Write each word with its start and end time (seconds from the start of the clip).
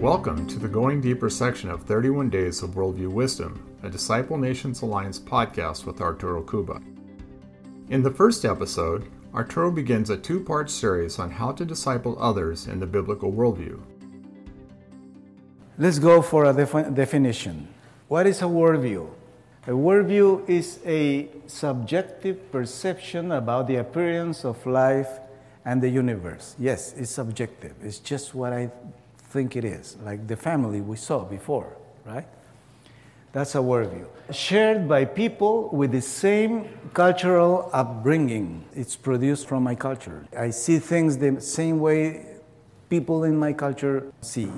Welcome 0.00 0.46
to 0.46 0.60
the 0.60 0.68
Going 0.68 1.00
Deeper 1.00 1.28
section 1.28 1.68
of 1.68 1.82
31 1.82 2.30
Days 2.30 2.62
of 2.62 2.70
Worldview 2.70 3.08
Wisdom, 3.08 3.76
a 3.82 3.90
Disciple 3.90 4.38
Nations 4.38 4.82
Alliance 4.82 5.18
podcast 5.18 5.86
with 5.86 6.00
Arturo 6.00 6.40
Cuba. 6.40 6.80
In 7.88 8.04
the 8.04 8.10
first 8.12 8.44
episode, 8.44 9.10
Arturo 9.34 9.72
begins 9.72 10.10
a 10.10 10.16
two 10.16 10.38
part 10.38 10.70
series 10.70 11.18
on 11.18 11.32
how 11.32 11.50
to 11.50 11.64
disciple 11.64 12.16
others 12.22 12.68
in 12.68 12.78
the 12.78 12.86
biblical 12.86 13.32
worldview. 13.32 13.80
Let's 15.78 15.98
go 15.98 16.22
for 16.22 16.44
a 16.44 16.52
defi- 16.52 16.94
definition. 16.94 17.66
What 18.06 18.28
is 18.28 18.40
a 18.40 18.44
worldview? 18.44 19.10
A 19.66 19.72
worldview 19.72 20.48
is 20.48 20.78
a 20.86 21.28
subjective 21.48 22.52
perception 22.52 23.32
about 23.32 23.66
the 23.66 23.76
appearance 23.76 24.44
of 24.44 24.64
life 24.64 25.18
and 25.64 25.82
the 25.82 25.88
universe. 25.88 26.54
Yes, 26.56 26.94
it's 26.96 27.10
subjective. 27.10 27.74
It's 27.82 27.98
just 27.98 28.32
what 28.32 28.52
I 28.52 28.70
think 29.30 29.56
it 29.56 29.64
is, 29.64 29.96
like 30.02 30.26
the 30.26 30.36
family 30.36 30.80
we 30.80 30.96
saw 30.96 31.24
before, 31.24 31.76
right? 32.04 32.26
That's 33.32 33.54
a 33.54 33.58
worldview. 33.58 34.06
Shared 34.32 34.88
by 34.88 35.04
people 35.04 35.68
with 35.70 35.92
the 35.92 36.00
same 36.00 36.68
cultural 36.94 37.68
upbringing. 37.72 38.64
It's 38.74 38.96
produced 38.96 39.46
from 39.46 39.62
my 39.62 39.74
culture. 39.74 40.26
I 40.36 40.50
see 40.50 40.78
things 40.78 41.18
the 41.18 41.40
same 41.40 41.78
way 41.78 42.24
people 42.88 43.24
in 43.24 43.36
my 43.36 43.52
culture 43.52 44.10
see, 44.22 44.50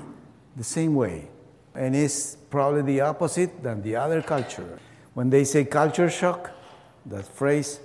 the 0.55 0.63
same 0.63 0.95
way. 0.95 1.27
And 1.75 1.95
it's 1.95 2.37
probably 2.49 2.81
the 2.81 3.01
opposite 3.01 3.61
than 3.61 3.81
the 3.81 3.95
other 3.97 4.21
culture. 4.21 4.79
When 5.13 5.29
they 5.29 5.43
say 5.43 5.65
culture 5.65 6.09
shock, 6.09 6.51
that 7.07 7.25
phrase 7.25 7.79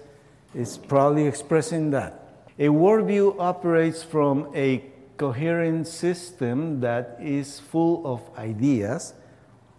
is 0.55 0.79
probably 0.79 1.27
expressing 1.27 1.91
that. 1.91 2.23
A 2.59 2.69
worldview 2.69 3.37
operates 3.39 4.03
from 4.03 4.51
a 4.55 4.85
coherent 5.17 5.87
system 5.87 6.81
that 6.81 7.19
is 7.21 7.61
full 7.61 8.07
of 8.07 8.21
ideas, 8.39 9.15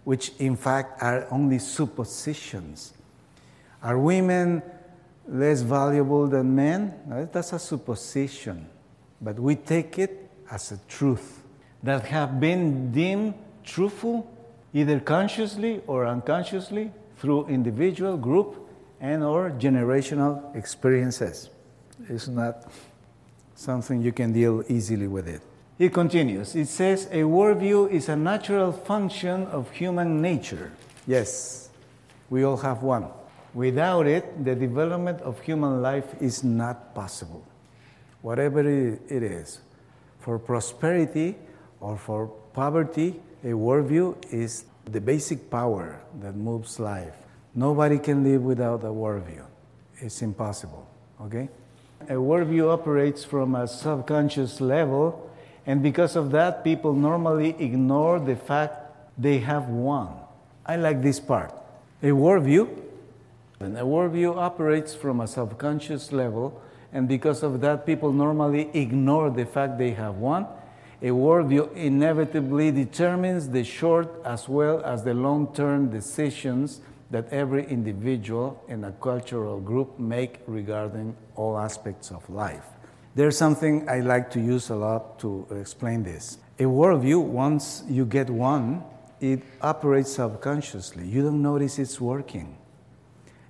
which 0.04 0.32
in 0.38 0.56
fact 0.56 1.02
are 1.02 1.26
only 1.30 1.58
suppositions. 1.58 2.94
Are 3.82 3.98
women 3.98 4.62
less 5.26 5.62
valuable 5.62 6.26
than 6.26 6.54
men? 6.54 6.94
That's 7.32 7.52
a 7.52 7.58
supposition, 7.58 8.66
but 9.20 9.38
we 9.38 9.56
take 9.56 9.98
it 9.98 10.30
as 10.50 10.72
a 10.72 10.78
truth 10.88 11.42
that 11.82 12.04
have 12.06 12.40
been 12.40 12.90
deemed 12.90 13.34
truthful 13.64 14.28
either 14.74 15.00
consciously 15.00 15.80
or 15.86 16.06
unconsciously 16.06 16.90
through 17.16 17.46
individual, 17.46 18.16
group, 18.16 18.68
and 19.00 19.22
or 19.22 19.50
generational 19.50 20.54
experiences. 20.56 21.50
It's 22.08 22.28
not 22.28 22.70
something 23.58 24.00
you 24.00 24.12
can 24.12 24.32
deal 24.32 24.62
easily 24.68 25.08
with 25.08 25.26
it. 25.26 25.42
It 25.78 25.92
continues. 25.92 26.54
It 26.54 26.66
says 26.66 27.06
a 27.06 27.22
worldview 27.22 27.90
is 27.90 28.08
a 28.08 28.16
natural 28.16 28.72
function 28.72 29.46
of 29.48 29.70
human 29.72 30.22
nature. 30.22 30.70
Yes, 31.06 31.68
we 32.30 32.44
all 32.44 32.56
have 32.58 32.82
one. 32.82 33.06
Without 33.54 34.06
it, 34.06 34.44
the 34.44 34.54
development 34.54 35.20
of 35.22 35.40
human 35.40 35.82
life 35.82 36.06
is 36.20 36.44
not 36.44 36.94
possible. 36.94 37.44
Whatever 38.22 38.60
it 38.60 39.22
is, 39.22 39.60
for 40.20 40.38
prosperity 40.38 41.36
or 41.80 41.96
for 41.96 42.28
poverty, 42.52 43.20
a 43.42 43.48
worldview 43.48 44.16
is 44.32 44.64
the 44.84 45.00
basic 45.00 45.50
power 45.50 46.00
that 46.20 46.36
moves 46.36 46.78
life. 46.78 47.14
Nobody 47.54 47.98
can 47.98 48.22
live 48.22 48.42
without 48.42 48.84
a 48.84 48.92
worldview. 48.92 49.44
It's 49.98 50.22
impossible, 50.22 50.86
okay? 51.22 51.48
A 52.02 52.12
worldview 52.12 52.72
operates 52.72 53.24
from 53.24 53.54
a 53.54 53.66
subconscious 53.66 54.60
level, 54.60 55.30
and 55.66 55.82
because 55.82 56.16
of 56.16 56.30
that, 56.30 56.64
people 56.64 56.94
normally 56.94 57.54
ignore 57.58 58.18
the 58.18 58.36
fact 58.36 58.76
they 59.18 59.38
have 59.38 59.68
one. 59.68 60.08
I 60.64 60.76
like 60.76 61.02
this 61.02 61.20
part. 61.20 61.52
A 62.02 62.06
worldview, 62.06 62.68
and 63.60 63.76
a 63.76 63.82
worldview 63.82 64.36
operates 64.36 64.94
from 64.94 65.20
a 65.20 65.26
subconscious 65.26 66.12
level, 66.12 66.62
and 66.92 67.08
because 67.08 67.42
of 67.42 67.60
that, 67.60 67.84
people 67.84 68.12
normally 68.12 68.70
ignore 68.72 69.28
the 69.30 69.44
fact 69.44 69.76
they 69.76 69.90
have 69.90 70.16
one. 70.16 70.46
A 71.02 71.08
worldview 71.08 71.74
inevitably 71.76 72.70
determines 72.70 73.50
the 73.50 73.64
short 73.64 74.08
as 74.24 74.48
well 74.48 74.82
as 74.84 75.04
the 75.04 75.14
long 75.14 75.52
term 75.54 75.90
decisions 75.90 76.80
that 77.10 77.32
every 77.32 77.66
individual 77.66 78.62
in 78.68 78.84
a 78.84 78.92
cultural 78.92 79.60
group 79.60 79.98
make 79.98 80.40
regarding 80.46 81.16
all 81.36 81.58
aspects 81.58 82.10
of 82.10 82.28
life. 82.28 82.64
There's 83.14 83.36
something 83.36 83.88
I 83.88 84.00
like 84.00 84.30
to 84.32 84.40
use 84.40 84.70
a 84.70 84.76
lot 84.76 85.18
to 85.20 85.46
explain 85.50 86.02
this. 86.02 86.38
A 86.58 86.64
worldview, 86.64 87.22
once 87.22 87.82
you 87.88 88.04
get 88.04 88.28
one, 88.28 88.84
it 89.20 89.42
operates 89.60 90.12
subconsciously. 90.12 91.06
You 91.08 91.22
don't 91.22 91.42
notice 91.42 91.78
it's 91.78 92.00
working. 92.00 92.56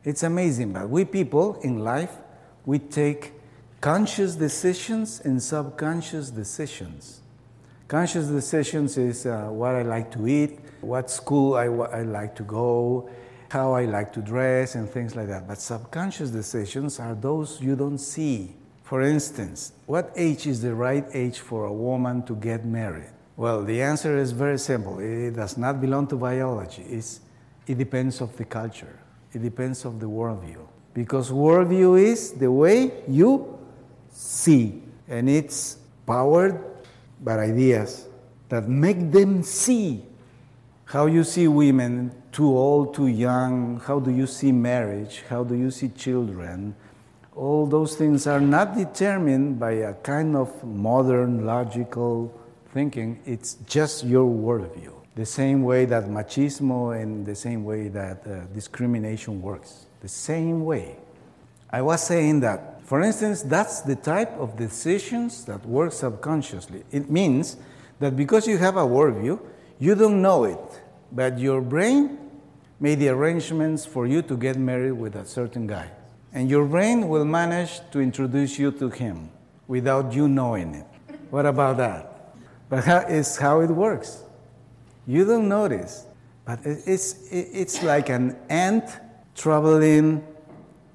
It's 0.04 0.22
amazing, 0.22 0.72
but 0.72 0.88
we 0.88 1.04
people 1.04 1.56
in 1.62 1.80
life, 1.80 2.16
we 2.64 2.78
take 2.78 3.32
conscious 3.80 4.36
decisions 4.36 5.20
and 5.20 5.42
subconscious 5.42 6.30
decisions. 6.30 7.20
Conscious 7.88 8.26
decisions 8.26 8.96
is 8.96 9.26
uh, 9.26 9.48
what 9.48 9.74
I 9.74 9.82
like 9.82 10.10
to 10.12 10.26
eat, 10.26 10.60
what 10.80 11.10
school 11.10 11.54
I, 11.54 11.64
I 11.64 12.02
like 12.02 12.34
to 12.36 12.42
go, 12.42 13.10
how 13.50 13.72
I 13.72 13.84
like 13.84 14.12
to 14.14 14.20
dress, 14.20 14.74
and 14.74 14.88
things 14.88 15.16
like 15.16 15.28
that. 15.28 15.46
But 15.46 15.60
subconscious 15.60 16.30
decisions 16.30 17.00
are 17.00 17.14
those 17.14 17.60
you 17.60 17.76
don't 17.76 17.98
see. 17.98 18.54
For 18.82 19.02
instance, 19.02 19.72
what 19.86 20.12
age 20.16 20.46
is 20.46 20.62
the 20.62 20.74
right 20.74 21.04
age 21.12 21.40
for 21.40 21.66
a 21.66 21.72
woman 21.72 22.22
to 22.24 22.34
get 22.36 22.64
married? 22.64 23.10
Well, 23.36 23.62
the 23.62 23.82
answer 23.82 24.16
is 24.16 24.32
very 24.32 24.58
simple. 24.58 24.98
It 24.98 25.32
does 25.32 25.56
not 25.56 25.80
belong 25.80 26.06
to 26.08 26.16
biology. 26.16 26.82
It's, 26.82 27.20
it 27.66 27.78
depends 27.78 28.20
of 28.20 28.36
the 28.36 28.44
culture. 28.44 28.98
It 29.32 29.42
depends 29.42 29.84
of 29.84 30.00
the 30.00 30.06
worldview. 30.06 30.66
Because 30.94 31.30
worldview 31.30 32.02
is 32.02 32.32
the 32.32 32.50
way 32.50 33.04
you 33.06 33.58
see, 34.10 34.82
and 35.06 35.28
it's 35.28 35.78
powered 36.06 36.58
by 37.20 37.38
ideas 37.38 38.06
that 38.48 38.68
make 38.68 39.12
them 39.12 39.42
see 39.42 40.02
how 40.88 41.04
you 41.04 41.22
see 41.22 41.46
women 41.46 42.10
too 42.32 42.56
old, 42.56 42.94
too 42.94 43.08
young, 43.08 43.78
how 43.80 44.00
do 44.00 44.10
you 44.10 44.26
see 44.26 44.52
marriage, 44.52 45.22
how 45.28 45.44
do 45.44 45.54
you 45.54 45.70
see 45.70 45.88
children. 45.90 46.74
All 47.36 47.66
those 47.66 47.94
things 47.94 48.26
are 48.26 48.40
not 48.40 48.74
determined 48.74 49.60
by 49.60 49.72
a 49.72 49.92
kind 49.92 50.34
of 50.34 50.64
modern 50.64 51.44
logical 51.44 52.32
thinking, 52.72 53.20
it's 53.26 53.54
just 53.66 54.04
your 54.04 54.24
worldview. 54.24 54.94
The 55.14 55.26
same 55.26 55.62
way 55.62 55.84
that 55.84 56.04
machismo 56.04 56.98
and 57.00 57.26
the 57.26 57.34
same 57.34 57.64
way 57.64 57.88
that 57.88 58.26
uh, 58.26 58.46
discrimination 58.54 59.42
works. 59.42 59.86
The 60.00 60.08
same 60.08 60.64
way. 60.64 60.96
I 61.70 61.82
was 61.82 62.02
saying 62.02 62.40
that, 62.40 62.80
for 62.82 63.02
instance, 63.02 63.42
that's 63.42 63.82
the 63.82 63.96
type 63.96 64.32
of 64.38 64.56
decisions 64.56 65.44
that 65.44 65.66
work 65.66 65.92
subconsciously. 65.92 66.84
It 66.90 67.10
means 67.10 67.58
that 67.98 68.16
because 68.16 68.46
you 68.46 68.56
have 68.56 68.76
a 68.76 68.86
worldview, 68.86 69.38
you 69.78 69.94
don't 69.94 70.20
know 70.20 70.44
it, 70.44 70.80
but 71.12 71.38
your 71.38 71.60
brain 71.60 72.18
made 72.80 72.98
the 73.00 73.08
arrangements 73.08 73.84
for 73.84 74.06
you 74.06 74.22
to 74.22 74.36
get 74.36 74.56
married 74.56 74.92
with 74.92 75.16
a 75.16 75.24
certain 75.24 75.66
guy. 75.66 75.90
And 76.32 76.50
your 76.50 76.66
brain 76.66 77.08
will 77.08 77.24
manage 77.24 77.80
to 77.92 78.00
introduce 78.00 78.58
you 78.58 78.70
to 78.72 78.90
him 78.90 79.30
without 79.66 80.12
you 80.12 80.28
knowing 80.28 80.74
it. 80.74 80.86
What 81.30 81.46
about 81.46 81.78
that? 81.78 82.34
But 82.68 82.84
how, 82.84 82.98
it's 83.08 83.36
how 83.36 83.60
it 83.60 83.70
works. 83.70 84.22
You 85.06 85.24
don't 85.24 85.48
notice, 85.48 86.06
but 86.44 86.60
it's, 86.64 87.30
it's 87.30 87.82
like 87.82 88.10
an 88.10 88.36
ant 88.48 88.84
traveling 89.34 90.24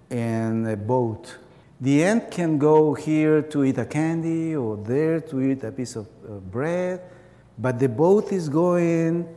in 0.10 0.68
a 0.68 0.78
boat. 0.78 1.36
The 1.82 2.04
ant 2.04 2.30
can 2.30 2.58
go 2.58 2.94
here 2.94 3.42
to 3.42 3.64
eat 3.64 3.78
a 3.78 3.86
candy 3.86 4.56
or 4.56 4.78
there 4.78 5.20
to 5.22 5.42
eat 5.42 5.64
a 5.64 5.72
piece 5.72 5.96
of 5.96 6.08
bread, 6.52 7.02
but 7.58 7.80
the 7.80 7.90
boat 7.90 8.32
is 8.32 8.50
going 8.50 9.28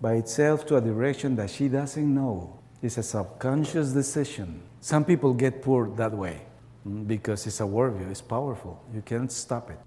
by 0.00 0.14
itself 0.14 0.64
to 0.66 0.76
a 0.76 0.80
direction 0.80 1.36
that 1.36 1.50
she 1.50 1.68
doesn't 1.68 2.14
know. 2.14 2.58
It's 2.82 2.98
a 2.98 3.02
subconscious 3.02 3.92
decision. 3.92 4.62
Some 4.80 5.04
people 5.04 5.34
get 5.34 5.62
poor 5.62 5.90
that 5.96 6.12
way 6.12 6.42
mm, 6.86 7.06
because 7.06 7.46
it's 7.46 7.60
a 7.60 7.64
worldview, 7.64 8.10
it's 8.10 8.20
powerful. 8.20 8.84
You 8.94 9.02
can't 9.02 9.30
stop 9.32 9.70
it. 9.70 9.78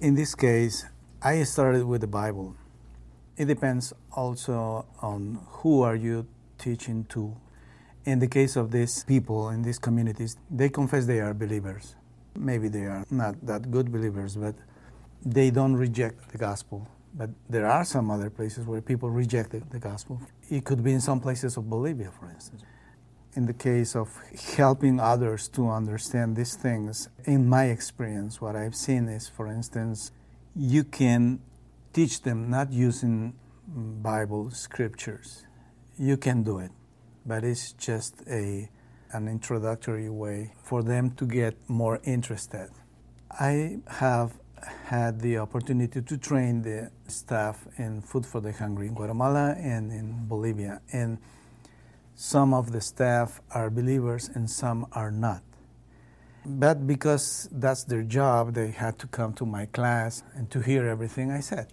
In 0.00 0.14
this 0.14 0.34
case, 0.34 0.86
I 1.20 1.42
started 1.42 1.84
with 1.84 2.00
the 2.00 2.06
Bible. 2.06 2.54
It 3.36 3.46
depends 3.46 3.92
also 4.12 4.86
on 5.02 5.40
who 5.46 5.82
are 5.82 5.96
you 5.96 6.26
teaching 6.58 7.04
to. 7.10 7.36
In 8.06 8.18
the 8.18 8.28
case 8.28 8.56
of 8.56 8.70
these 8.70 9.04
people 9.04 9.50
in 9.50 9.62
these 9.62 9.78
communities, 9.78 10.36
they 10.50 10.68
confess 10.68 11.06
they 11.06 11.20
are 11.20 11.34
believers. 11.34 11.96
Maybe 12.34 12.68
they 12.68 12.84
are 12.84 13.04
not 13.10 13.34
that 13.44 13.70
good 13.70 13.90
believers, 13.90 14.36
but 14.36 14.54
they 15.24 15.50
don't 15.50 15.74
reject 15.74 16.30
the 16.30 16.38
gospel. 16.38 16.88
But 17.14 17.30
there 17.48 17.66
are 17.66 17.84
some 17.84 18.10
other 18.10 18.28
places 18.28 18.66
where 18.66 18.82
people 18.82 19.10
reject 19.10 19.50
the, 19.50 19.62
the 19.70 19.78
gospel. 19.78 20.20
It 20.50 20.64
could 20.64 20.84
be 20.84 20.92
in 20.92 21.00
some 21.00 21.20
places 21.20 21.56
of 21.56 21.68
Bolivia, 21.68 22.10
for 22.18 22.30
instance. 22.30 22.62
In 23.34 23.46
the 23.46 23.54
case 23.54 23.96
of 23.96 24.08
helping 24.56 25.00
others 25.00 25.48
to 25.48 25.68
understand 25.68 26.36
these 26.36 26.56
things, 26.56 27.08
in 27.24 27.48
my 27.48 27.66
experience, 27.66 28.40
what 28.40 28.56
I've 28.56 28.74
seen 28.74 29.08
is, 29.08 29.28
for 29.28 29.46
instance, 29.48 30.12
you 30.54 30.84
can 30.84 31.40
teach 31.92 32.22
them 32.22 32.50
not 32.50 32.72
using 32.72 33.34
Bible 33.66 34.50
scriptures. 34.50 35.46
You 35.98 36.16
can 36.16 36.42
do 36.42 36.58
it, 36.58 36.70
but 37.24 37.44
it's 37.44 37.72
just 37.72 38.22
a 38.28 38.70
an 39.12 39.28
introductory 39.28 40.10
way 40.10 40.52
for 40.62 40.82
them 40.82 41.10
to 41.12 41.26
get 41.26 41.56
more 41.68 42.00
interested. 42.04 42.68
I 43.30 43.78
have 43.86 44.32
had 44.86 45.20
the 45.20 45.38
opportunity 45.38 46.02
to 46.02 46.16
train 46.18 46.62
the 46.62 46.90
staff 47.08 47.66
in 47.78 48.00
Food 48.00 48.26
for 48.26 48.40
the 48.40 48.52
Hungry 48.52 48.88
in 48.88 48.94
Guatemala 48.94 49.54
and 49.58 49.92
in 49.92 50.26
Bolivia. 50.26 50.80
And 50.92 51.18
some 52.14 52.54
of 52.54 52.72
the 52.72 52.80
staff 52.80 53.40
are 53.50 53.70
believers 53.70 54.30
and 54.32 54.50
some 54.50 54.86
are 54.92 55.10
not. 55.10 55.42
But 56.44 56.86
because 56.86 57.48
that's 57.50 57.84
their 57.84 58.02
job, 58.02 58.54
they 58.54 58.70
had 58.70 58.98
to 59.00 59.06
come 59.08 59.32
to 59.34 59.44
my 59.44 59.66
class 59.66 60.22
and 60.34 60.50
to 60.52 60.60
hear 60.60 60.86
everything 60.86 61.30
I 61.30 61.40
said. 61.40 61.66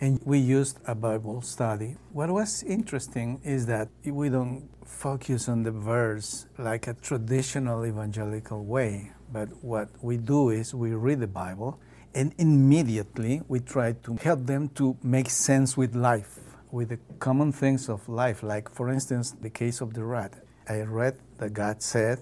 And 0.00 0.20
we 0.24 0.38
used 0.38 0.78
a 0.86 0.94
Bible 0.94 1.42
study. 1.42 1.96
What 2.12 2.30
was 2.30 2.62
interesting 2.62 3.40
is 3.44 3.66
that 3.66 3.88
we 4.04 4.28
don't 4.30 4.70
focus 4.86 5.48
on 5.48 5.64
the 5.64 5.72
verse 5.72 6.46
like 6.56 6.86
a 6.86 6.94
traditional 6.94 7.84
evangelical 7.84 8.64
way, 8.64 9.12
but 9.32 9.48
what 9.62 9.90
we 10.00 10.16
do 10.16 10.50
is 10.50 10.74
we 10.74 10.94
read 10.94 11.20
the 11.20 11.26
Bible 11.26 11.78
and 12.14 12.34
immediately 12.38 13.42
we 13.48 13.60
try 13.60 13.92
to 13.92 14.16
help 14.16 14.46
them 14.46 14.68
to 14.70 14.96
make 15.02 15.30
sense 15.30 15.76
with 15.76 15.94
life, 15.94 16.38
with 16.70 16.88
the 16.90 16.98
common 17.18 17.52
things 17.52 17.88
of 17.88 18.08
life. 18.08 18.42
Like, 18.42 18.70
for 18.70 18.90
instance, 18.90 19.32
the 19.32 19.50
case 19.50 19.80
of 19.80 19.94
the 19.94 20.04
rat. 20.04 20.34
I 20.68 20.80
read 20.80 21.18
that 21.38 21.52
God 21.52 21.82
said, 21.82 22.20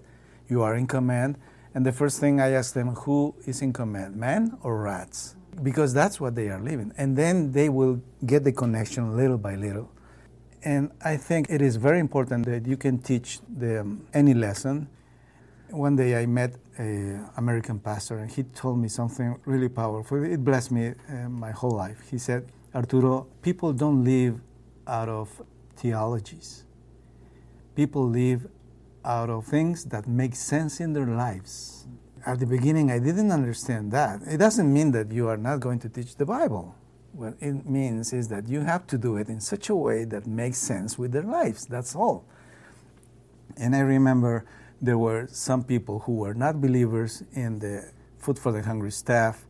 You 0.49 0.63
are 0.63 0.75
in 0.75 0.87
command. 0.87 1.39
And 1.75 1.85
the 1.85 1.93
first 1.93 2.21
thing 2.21 2.41
I 2.41 2.51
ask 2.53 2.75
them, 2.75 2.95
Who 2.95 3.35
is 3.47 3.63
in 3.63 3.73
command, 3.73 4.17
man 4.17 4.57
or 4.63 4.81
rats? 4.83 5.37
Because 5.63 5.95
that's 5.95 6.21
what 6.21 6.35
they 6.35 6.49
are 6.49 6.61
living. 6.61 6.93
And 6.99 7.17
then 7.17 7.53
they 7.53 7.69
will 7.69 8.03
get 8.25 8.45
the 8.45 8.53
connection 8.53 9.17
little 9.17 9.39
by 9.39 9.57
little. 9.57 9.91
And 10.63 10.91
I 11.05 11.17
think 11.17 11.49
it 11.49 11.63
is 11.63 11.77
very 11.77 12.01
important 12.01 12.45
that 12.47 12.67
you 12.67 12.77
can 12.77 12.99
teach 12.99 13.41
them 13.49 14.07
any 14.13 14.35
lesson 14.35 14.89
one 15.71 15.97
day 15.97 16.21
I 16.21 16.27
met 16.27 16.55
an 16.79 17.29
American 17.37 17.79
pastor, 17.79 18.19
and 18.19 18.31
he 18.31 18.43
told 18.43 18.79
me 18.79 18.89
something 18.89 19.39
really 19.45 19.69
powerful. 19.69 20.23
It 20.25 20.45
blessed 20.45 20.71
me 20.73 20.89
uh, 21.09 21.29
my 21.29 21.51
whole 21.51 21.73
life. 21.73 22.01
He 22.11 22.19
said, 22.19 22.51
Arturo, 22.75 23.27
people 23.43 23.73
don't 23.73 24.05
live 24.05 24.41
out 24.87 25.09
of 25.09 25.43
theologies. 25.77 26.65
People 27.75 28.09
live 28.09 28.47
out 29.05 29.31
of 29.31 29.47
things 29.47 29.85
that 29.87 30.07
make 30.07 30.35
sense 30.35 30.81
in 30.81 30.93
their 30.93 31.07
lives. 31.07 31.87
At 32.25 32.41
the 32.41 32.47
beginning, 32.47 32.91
I 32.91 32.99
didn't 32.99 33.31
understand 33.31 33.93
that. 33.93 34.21
It 34.27 34.39
doesn't 34.39 34.73
mean 34.73 34.91
that 34.93 35.13
you 35.13 35.29
are 35.29 35.37
not 35.37 35.61
going 35.61 35.79
to 35.81 35.89
teach 35.89 36.17
the 36.17 36.27
Bible. 36.27 36.75
What 37.13 37.35
it 37.41 37.67
means 37.67 38.13
is 38.13 38.29
that 38.29 38.49
you 38.49 38.61
have 38.61 38.87
to 38.89 38.99
do 38.99 39.17
it 39.17 39.29
in 39.29 39.41
such 39.41 39.71
a 39.71 39.77
way 39.77 40.05
that 40.05 40.27
makes 40.27 40.59
sense 40.59 40.99
with 40.99 41.13
their 41.13 41.23
lives. 41.23 41.67
That's 41.67 41.95
all. 41.95 42.25
And 43.57 43.75
I 43.75 43.81
remember 43.81 44.45
there 44.81 44.99
were 44.99 45.27
some 45.31 45.65
people 45.65 46.01
who 46.01 46.17
were 46.17 46.35
not 46.35 46.61
believers 46.61 47.23
in 47.33 47.59
the 47.59 47.91
Food 48.19 48.39
for 48.39 48.53
the 48.53 48.63
Hungry 48.63 48.91
staff 48.91 49.47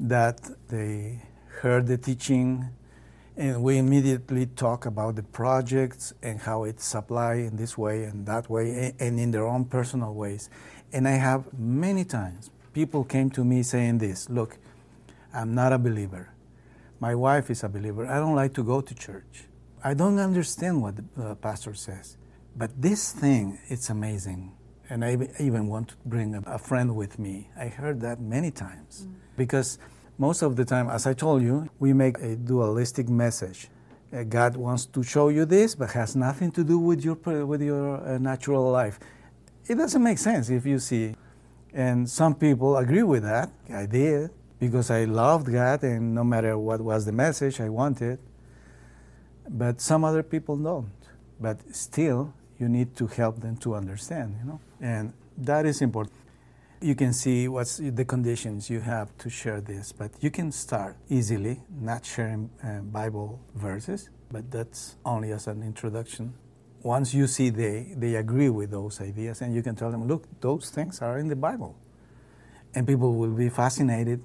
that 0.00 0.40
they 0.68 1.22
heard 1.60 1.86
the 1.86 1.96
teaching 1.96 2.70
and 3.36 3.62
we 3.62 3.78
immediately 3.78 4.46
talk 4.46 4.86
about 4.86 5.16
the 5.16 5.22
projects 5.22 6.12
and 6.22 6.40
how 6.40 6.64
it's 6.64 6.94
applied 6.94 7.40
in 7.40 7.56
this 7.56 7.76
way 7.76 8.04
and 8.04 8.26
that 8.26 8.48
way 8.48 8.94
and 9.00 9.18
in 9.18 9.30
their 9.32 9.46
own 9.46 9.64
personal 9.64 10.14
ways. 10.14 10.50
And 10.92 11.08
I 11.08 11.12
have 11.12 11.52
many 11.58 12.04
times 12.04 12.50
people 12.72 13.04
came 13.04 13.30
to 13.30 13.44
me 13.44 13.62
saying 13.62 13.98
this 13.98 14.30
look, 14.30 14.58
I'm 15.32 15.54
not 15.54 15.72
a 15.72 15.78
believer. 15.78 16.30
My 17.00 17.14
wife 17.14 17.50
is 17.50 17.64
a 17.64 17.68
believer. 17.68 18.06
I 18.06 18.18
don't 18.18 18.36
like 18.36 18.54
to 18.54 18.62
go 18.62 18.80
to 18.80 18.94
church. 18.94 19.44
I 19.82 19.94
don't 19.94 20.18
understand 20.18 20.80
what 20.80 20.94
the 20.96 21.30
uh, 21.30 21.34
pastor 21.34 21.74
says. 21.74 22.16
But 22.56 22.70
this 22.80 23.12
thing, 23.12 23.58
it's 23.68 23.90
amazing. 23.90 24.52
And 24.88 25.04
I 25.04 25.16
even 25.40 25.66
want 25.66 25.88
to 25.88 25.94
bring 26.04 26.34
a 26.46 26.58
friend 26.58 26.94
with 26.94 27.18
me. 27.18 27.50
I 27.56 27.66
heard 27.66 28.00
that 28.02 28.20
many 28.20 28.50
times. 28.50 29.06
Mm. 29.06 29.14
Because 29.36 29.78
most 30.18 30.42
of 30.42 30.54
the 30.54 30.64
time, 30.64 30.88
as 30.88 31.06
I 31.06 31.14
told 31.14 31.42
you, 31.42 31.68
we 31.80 31.92
make 31.92 32.18
a 32.18 32.36
dualistic 32.36 33.08
message. 33.08 33.68
Uh, 34.12 34.22
God 34.22 34.56
wants 34.56 34.86
to 34.86 35.02
show 35.02 35.28
you 35.28 35.44
this, 35.44 35.74
but 35.74 35.90
has 35.90 36.14
nothing 36.14 36.52
to 36.52 36.62
do 36.62 36.78
with 36.78 37.04
your, 37.04 37.16
with 37.44 37.62
your 37.62 37.96
uh, 38.06 38.18
natural 38.18 38.70
life. 38.70 39.00
It 39.66 39.76
doesn't 39.76 40.02
make 40.02 40.18
sense 40.18 40.50
if 40.50 40.64
you 40.64 40.78
see. 40.78 41.16
And 41.72 42.08
some 42.08 42.36
people 42.36 42.76
agree 42.76 43.02
with 43.02 43.24
that. 43.24 43.50
I 43.72 43.86
did 43.86 44.30
because 44.60 44.90
I 44.90 45.04
loved 45.04 45.50
God, 45.50 45.82
and 45.82 46.14
no 46.14 46.22
matter 46.22 46.56
what 46.56 46.80
was 46.80 47.04
the 47.04 47.12
message, 47.12 47.60
I 47.60 47.68
wanted. 47.68 48.20
But 49.48 49.80
some 49.80 50.04
other 50.04 50.22
people 50.22 50.56
don't. 50.56 50.92
But 51.40 51.74
still, 51.74 52.32
you 52.58 52.68
need 52.68 52.96
to 52.96 53.06
help 53.06 53.40
them 53.40 53.56
to 53.58 53.74
understand, 53.74 54.36
you 54.40 54.48
know, 54.48 54.60
and 54.80 55.12
that 55.36 55.66
is 55.66 55.82
important. 55.82 56.16
You 56.80 56.94
can 56.94 57.12
see 57.12 57.48
what's 57.48 57.78
the 57.78 58.04
conditions 58.04 58.68
you 58.68 58.80
have 58.80 59.16
to 59.18 59.30
share 59.30 59.60
this, 59.60 59.92
but 59.92 60.10
you 60.20 60.30
can 60.30 60.52
start 60.52 60.96
easily, 61.08 61.60
not 61.80 62.04
sharing 62.04 62.50
uh, 62.62 62.80
Bible 62.80 63.40
verses, 63.54 64.10
but 64.30 64.50
that's 64.50 64.96
only 65.04 65.32
as 65.32 65.46
an 65.46 65.62
introduction. 65.62 66.34
Once 66.82 67.14
you 67.14 67.26
see 67.26 67.48
they, 67.48 67.94
they 67.96 68.16
agree 68.16 68.50
with 68.50 68.70
those 68.70 69.00
ideas, 69.00 69.40
and 69.40 69.54
you 69.54 69.62
can 69.62 69.74
tell 69.74 69.90
them, 69.90 70.06
look, 70.06 70.28
those 70.40 70.68
things 70.70 71.00
are 71.00 71.18
in 71.18 71.28
the 71.28 71.36
Bible. 71.36 71.74
And 72.74 72.86
people 72.86 73.14
will 73.14 73.32
be 73.32 73.48
fascinated 73.48 74.22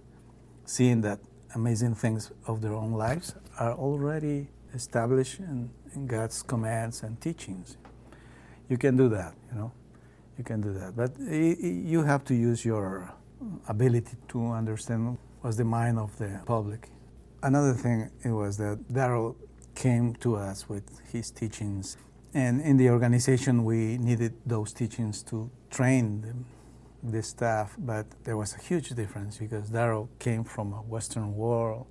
seeing 0.66 1.02
that 1.02 1.20
amazing 1.56 1.96
things 1.96 2.32
of 2.46 2.62
their 2.62 2.74
own 2.74 2.92
lives 2.94 3.34
are 3.58 3.74
already 3.74 4.50
established 4.74 5.40
in, 5.40 5.70
in 5.96 6.06
God's 6.06 6.44
commands 6.44 7.02
and 7.04 7.20
teachings 7.22 7.78
you 8.70 8.78
can 8.78 8.96
do 8.96 9.10
that, 9.10 9.34
you 9.52 9.58
know. 9.58 9.72
You 10.38 10.44
can 10.44 10.62
do 10.62 10.74
that. 10.74 10.96
But 10.96 11.20
you 11.20 12.04
have 12.04 12.24
to 12.26 12.36
use 12.36 12.64
your 12.64 13.14
ability 13.68 14.16
to 14.30 14.52
understand 14.52 15.18
what's 15.42 15.58
the 15.58 15.66
mind 15.66 16.00
of 16.00 16.18
the 16.18 16.42
public. 16.46 16.90
Another 17.44 17.74
thing 17.74 18.10
it 18.24 18.32
was 18.32 18.58
that 18.58 18.78
Darrow 18.94 19.36
came 19.76 20.14
to 20.16 20.36
us 20.36 20.68
with 20.70 20.84
his 21.12 21.32
teachings. 21.32 21.98
And 22.34 22.62
in 22.62 22.78
the 22.78 22.90
organization, 22.90 23.64
we 23.66 23.98
needed 23.98 24.34
those 24.46 24.72
teachings 24.72 25.24
to 25.24 25.50
train 25.70 26.46
the, 27.02 27.24
staff, 27.24 27.76
but 27.78 28.06
there 28.26 28.36
was 28.36 28.54
a 28.56 28.62
huge 28.62 28.90
difference 28.90 29.38
because 29.38 29.70
Darrow 29.70 30.10
came 30.20 30.44
from 30.44 30.74
a 30.74 30.82
Western 30.82 31.34
world. 31.36 31.88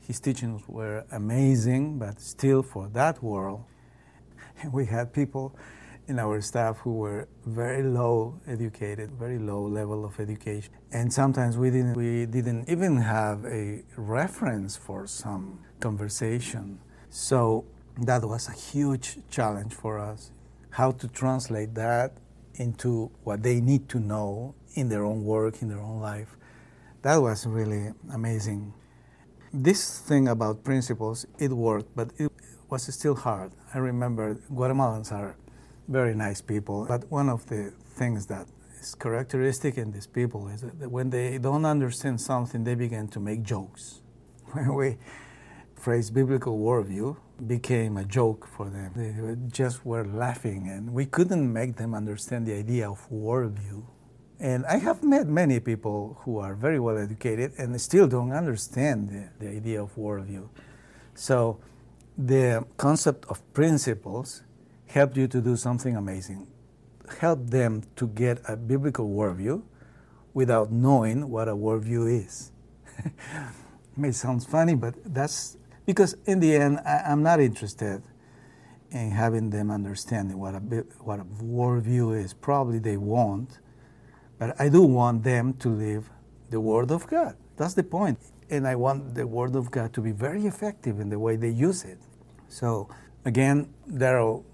His 0.00 0.18
teachings 0.18 0.62
were 0.66 1.04
amazing, 1.12 1.98
but 1.98 2.20
still 2.20 2.62
for 2.62 2.88
that 2.88 3.22
world. 3.22 3.64
We 4.72 4.86
had 4.86 5.12
people 5.12 5.54
in 6.06 6.18
our 6.18 6.40
staff 6.40 6.78
who 6.78 6.94
were 6.94 7.28
very 7.46 7.82
low 7.82 8.40
educated, 8.46 9.10
very 9.12 9.38
low 9.38 9.62
level 9.62 10.04
of 10.04 10.20
education. 10.20 10.72
And 10.92 11.12
sometimes 11.12 11.56
we 11.56 11.70
didn't, 11.70 11.96
we 11.96 12.26
didn't 12.26 12.68
even 12.68 12.96
have 12.98 13.44
a 13.46 13.82
reference 13.96 14.76
for 14.76 15.06
some 15.06 15.60
conversation. 15.80 16.78
So 17.10 17.64
that 18.02 18.24
was 18.24 18.48
a 18.48 18.52
huge 18.52 19.18
challenge 19.30 19.72
for 19.72 19.98
us. 19.98 20.30
How 20.70 20.90
to 20.92 21.08
translate 21.08 21.74
that 21.74 22.18
into 22.56 23.10
what 23.22 23.42
they 23.42 23.60
need 23.60 23.88
to 23.90 24.00
know 24.00 24.54
in 24.74 24.88
their 24.88 25.04
own 25.04 25.24
work, 25.24 25.62
in 25.62 25.68
their 25.68 25.80
own 25.80 26.00
life. 26.00 26.36
That 27.02 27.16
was 27.16 27.46
really 27.46 27.92
amazing. 28.12 28.74
This 29.52 30.00
thing 30.00 30.28
about 30.28 30.64
principles, 30.64 31.26
it 31.38 31.52
worked, 31.52 31.94
but 31.94 32.10
it 32.18 32.32
was 32.68 32.92
still 32.92 33.14
hard. 33.14 33.52
I 33.72 33.78
remember 33.78 34.34
Guatemalans 34.52 35.12
are 35.12 35.36
very 35.88 36.14
nice 36.14 36.40
people. 36.40 36.86
But 36.88 37.10
one 37.10 37.28
of 37.28 37.46
the 37.46 37.72
things 37.96 38.26
that 38.26 38.46
is 38.80 38.94
characteristic 38.94 39.78
in 39.78 39.92
these 39.92 40.06
people 40.06 40.48
is 40.48 40.62
that 40.62 40.90
when 40.90 41.10
they 41.10 41.38
don't 41.38 41.64
understand 41.64 42.20
something, 42.20 42.64
they 42.64 42.74
begin 42.74 43.08
to 43.08 43.20
make 43.20 43.42
jokes. 43.42 44.00
When 44.52 44.74
we 44.74 44.98
phrase 45.74 46.10
biblical 46.10 46.58
worldview 46.58 47.16
became 47.46 47.96
a 47.96 48.04
joke 48.04 48.46
for 48.46 48.70
them. 48.70 48.92
They 48.94 49.50
just 49.50 49.84
were 49.84 50.06
laughing, 50.06 50.68
and 50.68 50.94
we 50.94 51.04
couldn't 51.04 51.52
make 51.52 51.76
them 51.76 51.94
understand 51.94 52.46
the 52.46 52.54
idea 52.54 52.88
of 52.88 53.06
worldview. 53.10 53.84
And 54.40 54.64
I 54.66 54.78
have 54.78 55.02
met 55.02 55.26
many 55.26 55.60
people 55.60 56.18
who 56.20 56.38
are 56.38 56.54
very 56.54 56.80
well 56.80 56.96
educated 56.96 57.52
and 57.58 57.78
still 57.80 58.06
don't 58.06 58.32
understand 58.32 59.08
the, 59.10 59.44
the 59.44 59.50
idea 59.50 59.82
of 59.82 59.94
worldview. 59.96 60.48
So 61.14 61.60
the 62.16 62.64
concept 62.76 63.26
of 63.28 63.42
principles 63.52 64.43
helped 64.86 65.16
you 65.16 65.26
to 65.28 65.40
do 65.40 65.56
something 65.56 65.96
amazing. 65.96 66.46
Help 67.20 67.46
them 67.50 67.82
to 67.96 68.06
get 68.08 68.40
a 68.48 68.56
biblical 68.56 69.08
worldview 69.08 69.62
without 70.32 70.72
knowing 70.72 71.28
what 71.30 71.48
a 71.48 71.54
worldview 71.54 72.24
is. 72.24 72.52
it 73.04 73.12
may 73.96 74.12
sound 74.12 74.44
funny, 74.46 74.74
but 74.74 74.94
that's 75.04 75.56
because 75.86 76.16
in 76.26 76.40
the 76.40 76.54
end, 76.54 76.80
I, 76.84 77.12
am 77.12 77.22
not 77.22 77.40
interested 77.40 78.02
in 78.90 79.10
having 79.10 79.50
them 79.50 79.70
understanding 79.70 80.38
what 80.38 80.54
a 80.54 80.58
what 81.00 81.20
a 81.20 81.24
worldview 81.24 82.18
is. 82.22 82.32
Probably 82.32 82.78
they 82.78 82.96
won't, 82.96 83.58
but 84.38 84.58
I 84.60 84.68
do 84.68 84.82
want 84.82 85.24
them 85.24 85.54
to 85.54 85.68
live 85.68 86.10
the 86.50 86.60
Word 86.60 86.90
of 86.90 87.06
God. 87.06 87.36
That's 87.56 87.74
the 87.74 87.82
point. 87.82 88.18
and 88.50 88.66
I 88.66 88.76
want 88.76 89.14
the 89.14 89.26
Word 89.26 89.56
of 89.56 89.70
God 89.70 89.92
to 89.94 90.00
be 90.00 90.12
very 90.12 90.46
effective 90.46 91.00
in 91.00 91.08
the 91.08 91.18
way 91.18 91.36
they 91.36 91.48
use 91.48 91.84
it. 91.84 91.98
So, 92.48 92.88
again, 93.24 93.72
Darrow 93.98 94.44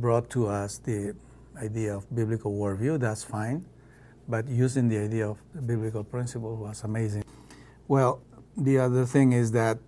brought 0.00 0.30
to 0.30 0.46
us 0.46 0.78
the 0.78 1.14
idea 1.60 1.94
of 1.94 2.14
biblical 2.14 2.52
worldview, 2.52 3.00
that's 3.00 3.24
fine, 3.24 3.64
but 4.28 4.48
using 4.48 4.88
the 4.88 4.98
idea 4.98 5.28
of 5.28 5.38
biblical 5.66 6.04
principle 6.04 6.56
was 6.56 6.84
amazing. 6.84 7.24
Well, 7.88 8.22
the 8.56 8.78
other 8.78 9.04
thing 9.06 9.32
is 9.32 9.52
that, 9.52 9.78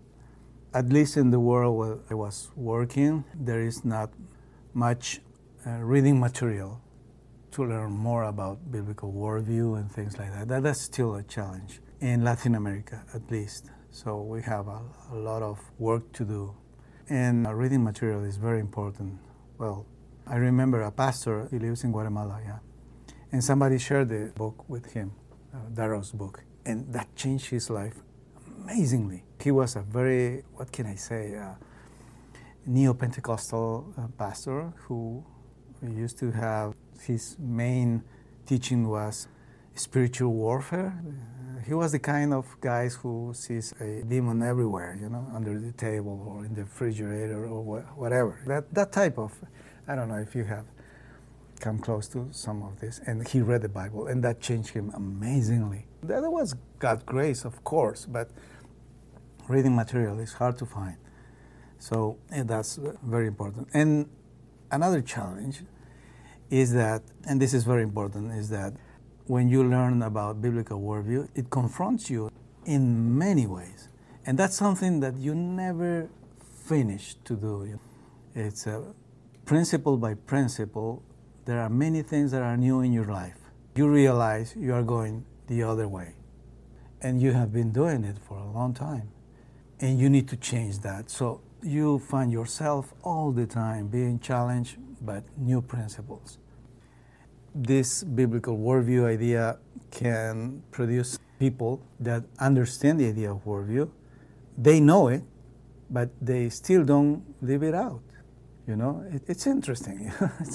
at 0.72 0.88
least 0.88 1.16
in 1.16 1.30
the 1.30 1.40
world 1.40 1.76
where 1.78 1.98
I 2.10 2.14
was 2.14 2.50
working, 2.56 3.24
there 3.34 3.60
is 3.60 3.84
not 3.84 4.10
much 4.72 5.20
uh, 5.66 5.70
reading 5.82 6.18
material 6.18 6.80
to 7.52 7.64
learn 7.64 7.90
more 7.90 8.24
about 8.24 8.70
biblical 8.70 9.12
worldview 9.12 9.78
and 9.78 9.90
things 9.90 10.16
like 10.18 10.32
that. 10.32 10.48
that. 10.48 10.62
That's 10.62 10.80
still 10.80 11.16
a 11.16 11.22
challenge 11.24 11.80
in 12.00 12.22
Latin 12.22 12.54
America, 12.54 13.04
at 13.12 13.30
least. 13.30 13.70
So 13.90 14.22
we 14.22 14.42
have 14.42 14.68
a, 14.68 14.80
a 15.12 15.16
lot 15.16 15.42
of 15.42 15.58
work 15.78 16.12
to 16.12 16.24
do. 16.24 16.54
And 17.08 17.46
uh, 17.46 17.54
reading 17.54 17.82
material 17.82 18.24
is 18.24 18.36
very 18.36 18.60
important. 18.60 19.18
Well, 19.58 19.86
I 20.30 20.36
remember 20.36 20.82
a 20.82 20.92
pastor, 20.92 21.48
he 21.50 21.58
lives 21.58 21.82
in 21.82 21.90
Guatemala, 21.90 22.40
yeah. 22.44 22.58
And 23.32 23.42
somebody 23.42 23.78
shared 23.78 24.08
the 24.08 24.32
book 24.36 24.68
with 24.68 24.92
him, 24.92 25.10
uh, 25.52 25.58
Darrow's 25.74 26.12
book, 26.12 26.44
and 26.64 26.92
that 26.92 27.14
changed 27.16 27.46
his 27.50 27.68
life 27.68 27.94
amazingly. 28.62 29.24
He 29.40 29.50
was 29.50 29.74
a 29.74 29.80
very, 29.82 30.44
what 30.54 30.70
can 30.70 30.86
I 30.86 30.94
say, 30.94 31.34
uh, 31.36 31.54
neo 32.64 32.94
Pentecostal 32.94 33.92
uh, 33.98 34.06
pastor 34.16 34.72
who 34.86 35.24
used 35.82 36.16
to 36.18 36.30
have 36.30 36.74
his 37.02 37.36
main 37.40 38.04
teaching 38.46 38.88
was 38.88 39.26
spiritual 39.74 40.32
warfare. 40.32 40.94
Uh, 41.04 41.64
he 41.66 41.74
was 41.74 41.90
the 41.90 41.98
kind 41.98 42.32
of 42.32 42.46
guys 42.60 42.94
who 42.94 43.32
sees 43.34 43.74
a 43.80 44.02
demon 44.02 44.42
everywhere, 44.42 44.96
you 45.00 45.08
know, 45.08 45.26
under 45.34 45.58
the 45.58 45.72
table 45.72 46.24
or 46.28 46.44
in 46.44 46.54
the 46.54 46.62
refrigerator 46.62 47.46
or 47.46 47.62
wh- 47.64 47.98
whatever. 47.98 48.38
That 48.46 48.72
that 48.74 48.92
type 48.92 49.18
of, 49.18 49.32
I 49.90 49.96
don't 49.96 50.08
know 50.08 50.18
if 50.18 50.36
you 50.36 50.44
have 50.44 50.66
come 51.58 51.80
close 51.80 52.06
to 52.08 52.28
some 52.30 52.62
of 52.62 52.78
this. 52.80 53.00
And 53.06 53.26
he 53.26 53.40
read 53.40 53.62
the 53.62 53.68
Bible, 53.68 54.06
and 54.06 54.22
that 54.22 54.40
changed 54.40 54.70
him 54.70 54.92
amazingly. 54.94 55.86
That 56.04 56.22
was 56.22 56.54
God's 56.78 57.02
grace, 57.02 57.44
of 57.44 57.64
course, 57.64 58.06
but 58.06 58.30
reading 59.48 59.74
material 59.74 60.20
is 60.20 60.34
hard 60.34 60.56
to 60.58 60.66
find. 60.66 60.96
So 61.78 62.18
that's 62.30 62.78
very 63.02 63.26
important. 63.26 63.68
And 63.74 64.08
another 64.70 65.02
challenge 65.02 65.62
is 66.50 66.72
that, 66.74 67.02
and 67.28 67.42
this 67.42 67.52
is 67.52 67.64
very 67.64 67.82
important, 67.82 68.32
is 68.32 68.48
that 68.50 68.74
when 69.26 69.48
you 69.48 69.64
learn 69.64 70.02
about 70.02 70.40
biblical 70.40 70.80
worldview, 70.80 71.28
it 71.34 71.50
confronts 71.50 72.08
you 72.10 72.30
in 72.64 73.18
many 73.18 73.46
ways. 73.46 73.88
And 74.24 74.38
that's 74.38 74.54
something 74.54 75.00
that 75.00 75.16
you 75.16 75.34
never 75.34 76.08
finish 76.64 77.16
to 77.24 77.34
do. 77.34 77.78
It's 78.34 78.66
a 78.66 78.94
principle 79.50 79.96
by 79.96 80.14
principle. 80.14 81.02
There 81.44 81.58
are 81.58 81.68
many 81.68 82.02
things 82.02 82.30
that 82.30 82.40
are 82.40 82.56
new 82.56 82.82
in 82.82 82.92
your 82.92 83.06
life. 83.06 83.38
You 83.74 83.88
realize 83.88 84.54
you 84.56 84.72
are 84.72 84.84
going 84.84 85.24
the 85.48 85.64
other 85.64 85.88
way. 85.88 86.14
And 87.02 87.20
you 87.20 87.32
have 87.32 87.52
been 87.52 87.72
doing 87.72 88.04
it 88.04 88.16
for 88.28 88.38
a 88.38 88.48
long 88.48 88.74
time. 88.74 89.10
And 89.80 89.98
you 89.98 90.08
need 90.08 90.28
to 90.28 90.36
change 90.36 90.78
that. 90.82 91.10
So 91.10 91.40
you 91.64 91.98
find 91.98 92.30
yourself 92.30 92.94
all 93.02 93.32
the 93.32 93.44
time 93.44 93.88
being 93.88 94.20
challenged 94.20 94.76
by 95.04 95.22
new 95.36 95.60
principles. 95.60 96.38
This 97.52 98.04
biblical 98.04 98.56
worldview 98.56 99.04
idea 99.04 99.58
can 99.90 100.62
produce 100.70 101.18
people 101.40 101.82
that 101.98 102.22
understand 102.38 103.00
the 103.00 103.08
idea 103.08 103.32
of 103.32 103.44
worldview. 103.44 103.90
They 104.56 104.78
know 104.78 105.08
it, 105.08 105.24
but 105.90 106.10
they 106.22 106.50
still 106.50 106.84
don't 106.84 107.24
live 107.42 107.64
it 107.64 107.74
out. 107.74 108.00
You 108.66 108.76
know, 108.76 109.04
it, 109.10 109.22
it's 109.26 109.46
interesting. 109.46 110.12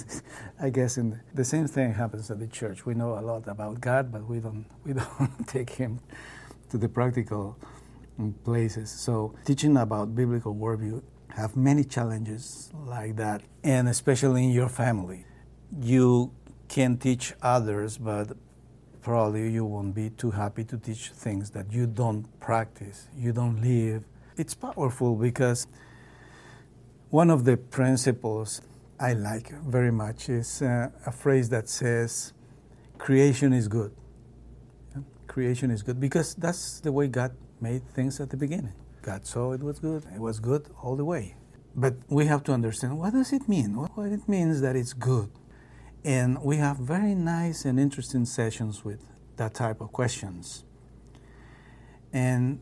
I 0.59 0.69
guess 0.69 0.97
in 0.97 1.09
the, 1.11 1.19
the 1.33 1.45
same 1.45 1.67
thing 1.67 1.93
happens 1.93 2.31
at 2.31 2.39
the 2.39 2.47
church. 2.47 2.85
We 2.85 2.93
know 2.93 3.17
a 3.17 3.21
lot 3.21 3.47
about 3.47 3.81
God, 3.81 4.11
but 4.11 4.27
we 4.27 4.39
don't 4.39 4.65
we 4.85 4.93
don't 5.01 5.47
take 5.47 5.69
Him 5.71 5.99
to 6.69 6.77
the 6.77 6.87
practical 6.87 7.57
places. 8.43 8.89
So 8.89 9.35
teaching 9.45 9.77
about 9.77 10.15
biblical 10.15 10.55
worldview 10.55 11.01
have 11.29 11.57
many 11.57 11.83
challenges 11.83 12.71
like 12.73 13.17
that, 13.17 13.41
and 13.63 13.89
especially 13.89 14.45
in 14.45 14.51
your 14.51 14.69
family. 14.69 15.25
You 15.81 16.31
can 16.69 16.97
teach 16.97 17.33
others, 17.41 17.97
but 17.97 18.37
probably 19.01 19.51
you 19.51 19.65
won't 19.65 19.93
be 19.93 20.09
too 20.09 20.31
happy 20.31 20.63
to 20.63 20.77
teach 20.77 21.09
things 21.09 21.51
that 21.51 21.71
you 21.71 21.85
don't 21.85 22.23
practice, 22.39 23.07
you 23.17 23.33
don't 23.33 23.61
live. 23.61 24.05
It's 24.37 24.53
powerful 24.53 25.15
because 25.15 25.67
one 27.15 27.29
of 27.29 27.45
the 27.45 27.55
principles 27.55 28.59
I 28.99 29.13
like 29.13 29.49
very 29.63 29.89
much 29.89 30.27
is 30.27 30.61
uh, 30.61 30.89
a 31.05 31.13
phrase 31.13 31.47
that 31.47 31.69
says, 31.69 32.33
creation 32.97 33.53
is 33.53 33.69
good. 33.69 33.93
Creation 35.25 35.71
is 35.71 35.81
good 35.81 35.97
because 35.97 36.35
that's 36.35 36.81
the 36.81 36.91
way 36.91 37.07
God 37.07 37.31
made 37.61 37.87
things 37.87 38.19
at 38.19 38.31
the 38.31 38.35
beginning. 38.35 38.73
God 39.01 39.25
saw 39.25 39.53
it 39.53 39.63
was 39.63 39.79
good. 39.79 40.03
It 40.13 40.19
was 40.19 40.41
good 40.41 40.67
all 40.83 40.97
the 40.97 41.05
way. 41.05 41.37
But 41.73 41.93
we 42.09 42.25
have 42.25 42.43
to 42.47 42.51
understand 42.51 42.99
what 42.99 43.13
does 43.13 43.31
it 43.31 43.47
mean? 43.47 43.77
What 43.77 44.11
it 44.11 44.27
means 44.27 44.59
that 44.59 44.75
it's 44.75 44.91
good. 44.91 45.29
And 46.03 46.43
we 46.43 46.57
have 46.57 46.79
very 46.79 47.15
nice 47.15 47.63
and 47.63 47.79
interesting 47.79 48.25
sessions 48.25 48.83
with 48.83 49.01
that 49.37 49.53
type 49.53 49.79
of 49.79 49.93
questions. 49.93 50.65
And 52.11 52.59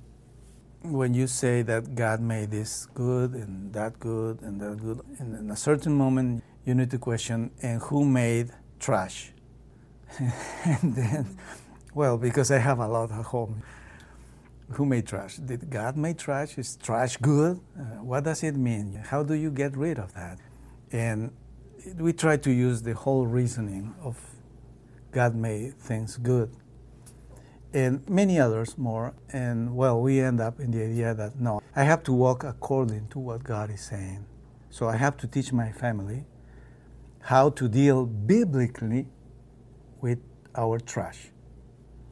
when 0.84 1.14
you 1.14 1.28
say 1.28 1.62
that 1.64 1.96
God 1.96 2.20
made 2.20 2.52
this 2.52 2.88
good 2.94 3.34
and 3.34 3.74
that 3.74 4.00
good 4.00 4.42
and 4.42 4.60
that 4.62 4.78
good, 4.82 5.02
and 5.20 5.38
in 5.40 5.52
a 5.52 5.56
certain 5.56 5.94
moment 5.94 6.44
you 6.66 6.76
need 6.76 6.92
to 6.92 6.98
question, 6.98 7.52
and 7.62 7.82
who 7.82 8.06
made 8.06 8.52
trash? 8.80 9.32
and 10.20 10.96
then, 10.96 11.38
well, 11.94 12.18
because 12.18 12.52
I 12.52 12.58
have 12.58 12.80
a 12.80 12.88
lot 12.88 13.12
at 13.12 13.26
home 13.26 13.64
who 14.72 14.86
made 14.86 15.08
trash? 15.08 15.38
Did 15.38 15.70
God 15.70 15.98
make 15.98 16.18
trash? 16.18 16.58
Is 16.58 16.78
trash 16.78 17.18
good? 17.18 17.60
Uh, 17.78 17.84
what 18.04 18.24
does 18.24 18.44
it 18.44 18.56
mean? 18.56 18.96
How 19.06 19.24
do 19.24 19.34
you 19.34 19.52
get 19.52 19.76
rid 19.78 20.00
of 20.00 20.14
that? 20.14 20.40
And 20.92 21.32
we 21.98 22.14
try 22.14 22.38
to 22.38 22.52
use 22.52 22.82
the 22.82 22.94
whole 22.94 23.26
reasoning 23.26 23.94
of 24.02 24.18
God 25.12 25.36
made 25.36 25.78
things 25.78 26.18
good 26.18 26.50
and 27.74 28.08
many 28.10 28.40
others 28.40 28.78
more. 28.78 29.14
And 29.32 29.76
well, 29.76 30.02
we 30.02 30.20
end 30.22 30.42
up 30.42 30.60
in 30.60 30.72
the 30.72 30.84
idea 30.84 31.14
that 31.16 31.40
no, 31.40 31.62
I 31.76 31.84
have 31.84 32.04
to 32.04 32.14
walk 32.14 32.44
according 32.44 33.10
to 33.10 33.20
what 33.20 33.44
God 33.44 33.72
is 33.72 33.82
saying. 33.82 34.26
So 34.70 34.88
I 34.88 34.98
have 34.98 35.18
to 35.18 35.28
teach 35.28 35.54
my 35.54 35.72
family 35.72 36.26
how 37.22 37.50
to 37.52 37.70
deal 37.70 38.06
biblically 38.06 39.08
with 40.02 40.20
our 40.56 40.80
trash. 40.80 41.30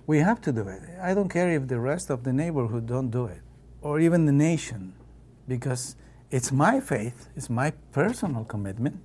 We 0.07 0.19
have 0.19 0.41
to 0.41 0.51
do 0.51 0.67
it. 0.67 0.81
I 1.01 1.13
don't 1.13 1.29
care 1.29 1.51
if 1.51 1.67
the 1.67 1.79
rest 1.79 2.09
of 2.09 2.23
the 2.23 2.33
neighborhood 2.33 2.87
don't 2.87 3.09
do 3.11 3.25
it, 3.25 3.41
or 3.81 3.99
even 3.99 4.25
the 4.25 4.31
nation, 4.31 4.93
because 5.47 5.95
it's 6.31 6.51
my 6.51 6.79
faith, 6.79 7.29
it's 7.35 7.49
my 7.49 7.71
personal 7.91 8.45
commitment. 8.45 8.99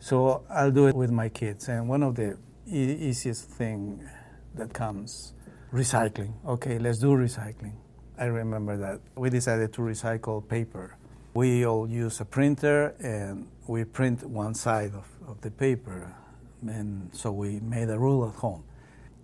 So 0.00 0.44
I'll 0.50 0.72
do 0.72 0.86
it 0.88 0.96
with 0.96 1.10
my 1.10 1.28
kids. 1.28 1.68
And 1.68 1.88
one 1.88 2.02
of 2.02 2.16
the 2.16 2.38
e- 2.66 2.96
easiest 3.08 3.48
thing 3.48 4.06
that 4.54 4.72
comes, 4.74 5.34
recycling. 5.74 6.32
Okay, 6.46 6.78
let's 6.78 6.98
do 6.98 7.08
recycling. 7.08 7.72
I 8.16 8.26
remember 8.26 8.76
that 8.76 9.00
we 9.16 9.28
decided 9.28 9.72
to 9.72 9.80
recycle 9.80 10.48
paper. 10.48 10.96
We 11.34 11.66
all 11.66 11.90
use 11.90 12.20
a 12.20 12.24
printer 12.24 12.94
and 13.00 13.48
we 13.66 13.82
print 13.82 14.22
one 14.22 14.54
side 14.54 14.92
of, 14.94 15.08
of 15.26 15.40
the 15.40 15.50
paper. 15.50 16.14
And 16.62 17.10
so 17.12 17.32
we 17.32 17.58
made 17.58 17.90
a 17.90 17.98
rule 17.98 18.28
at 18.28 18.36
home. 18.36 18.62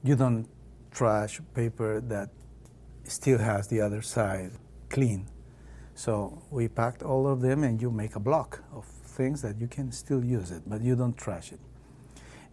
You 0.02 0.16
don't 0.16 0.48
trash 0.90 1.40
paper 1.54 2.00
that 2.00 2.30
still 3.04 3.38
has 3.38 3.68
the 3.68 3.80
other 3.80 4.02
side 4.02 4.50
clean. 4.88 5.28
So 5.94 6.42
we 6.50 6.66
packed 6.66 7.02
all 7.02 7.28
of 7.28 7.40
them, 7.42 7.62
and 7.62 7.80
you 7.80 7.90
make 7.90 8.16
a 8.16 8.20
block 8.20 8.62
of 8.72 8.86
things 8.86 9.42
that 9.42 9.60
you 9.60 9.68
can 9.68 9.92
still 9.92 10.24
use 10.24 10.50
it, 10.50 10.62
but 10.66 10.80
you 10.80 10.96
don't 10.96 11.16
trash 11.16 11.52
it. 11.52 11.60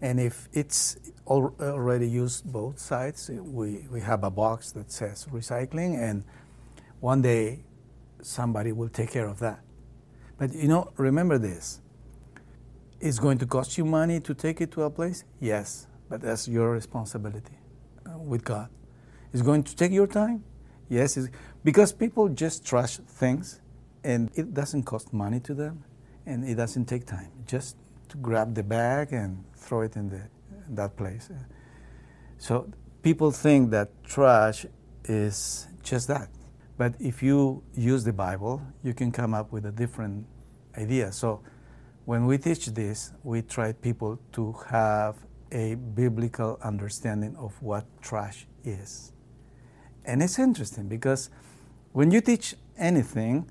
And 0.01 0.19
if 0.19 0.47
it's 0.53 0.97
already 1.25 2.07
used 2.07 2.51
both 2.51 2.79
sides, 2.79 3.29
we, 3.29 3.87
we 3.91 4.01
have 4.01 4.23
a 4.23 4.29
box 4.29 4.71
that 4.73 4.91
says 4.91 5.27
recycling, 5.31 5.97
and 5.97 6.23
one 6.99 7.21
day 7.21 7.63
somebody 8.21 8.71
will 8.71 8.89
take 8.89 9.11
care 9.11 9.27
of 9.27 9.39
that. 9.39 9.61
But 10.37 10.53
you 10.53 10.67
know, 10.67 10.91
remember 10.97 11.37
this 11.37 11.81
it's 12.99 13.19
going 13.19 13.37
to 13.39 13.45
cost 13.45 13.77
you 13.77 13.85
money 13.85 14.19
to 14.19 14.33
take 14.33 14.61
it 14.61 14.71
to 14.71 14.83
a 14.83 14.89
place? 14.89 15.23
Yes, 15.39 15.87
but 16.09 16.21
that's 16.21 16.47
your 16.47 16.71
responsibility 16.71 17.57
uh, 18.05 18.17
with 18.17 18.43
God. 18.43 18.69
It's 19.33 19.41
going 19.41 19.63
to 19.63 19.75
take 19.75 19.91
your 19.91 20.07
time. 20.07 20.43
Yes, 20.89 21.17
because 21.63 21.91
people 21.91 22.29
just 22.29 22.65
trash 22.65 22.97
things 22.97 23.59
and 24.03 24.31
it 24.35 24.53
doesn't 24.53 24.83
cost 24.83 25.11
money 25.11 25.39
to 25.41 25.53
them 25.53 25.83
and 26.25 26.47
it 26.47 26.55
doesn't 26.55 26.85
take 26.85 27.05
time. 27.05 27.31
Just 27.45 27.75
to 28.09 28.17
grab 28.17 28.55
the 28.55 28.63
bag 28.63 29.13
and 29.13 29.43
throw 29.55 29.81
it 29.81 29.95
in, 29.95 30.09
the, 30.09 30.21
in 30.67 30.75
that 30.75 30.95
place. 30.95 31.29
So 32.37 32.69
people 33.01 33.31
think 33.31 33.71
that 33.71 34.03
trash 34.03 34.65
is 35.05 35.67
just 35.83 36.07
that. 36.07 36.29
But 36.77 36.93
if 36.99 37.23
you 37.23 37.63
use 37.73 38.03
the 38.03 38.13
Bible, 38.13 38.61
you 38.83 38.93
can 38.93 39.11
come 39.11 39.33
up 39.33 39.51
with 39.51 39.65
a 39.65 39.71
different 39.71 40.25
idea. 40.77 41.11
So 41.11 41.41
when 42.05 42.25
we 42.25 42.37
teach 42.37 42.67
this, 42.67 43.11
we 43.23 43.41
try 43.41 43.73
people 43.73 44.19
to 44.33 44.55
have 44.69 45.15
a 45.51 45.75
biblical 45.75 46.59
understanding 46.63 47.35
of 47.35 47.61
what 47.61 47.85
trash 48.01 48.45
is. 48.63 49.11
And 50.05 50.21
it's 50.21 50.39
interesting 50.39 50.87
because 50.87 51.29
when 51.93 52.11
you 52.11 52.21
teach 52.21 52.55
anything, 52.77 53.49